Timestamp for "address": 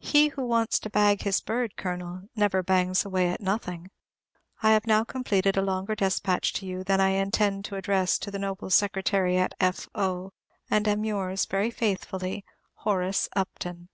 7.76-8.16